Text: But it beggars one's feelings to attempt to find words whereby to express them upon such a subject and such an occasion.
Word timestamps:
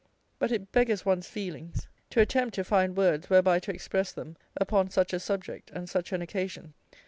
But 0.39 0.51
it 0.51 0.71
beggars 0.71 1.05
one's 1.05 1.27
feelings 1.29 1.87
to 2.09 2.21
attempt 2.21 2.55
to 2.55 2.63
find 2.63 2.97
words 2.97 3.29
whereby 3.29 3.59
to 3.59 3.71
express 3.71 4.11
them 4.11 4.35
upon 4.57 4.89
such 4.89 5.13
a 5.13 5.19
subject 5.19 5.69
and 5.75 5.87
such 5.87 6.11
an 6.11 6.23
occasion. 6.23 6.73